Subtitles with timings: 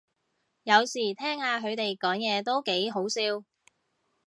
[0.63, 3.43] 有時聽下佢哋講嘢都幾好笑